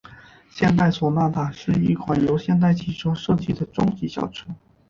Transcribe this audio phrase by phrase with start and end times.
[0.49, 4.47] 现代索纳塔是一款由现代汽车设计的中级轿车。